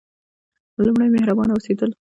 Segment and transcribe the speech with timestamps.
[0.83, 1.91] لومړی: مهربانه اوسیدل.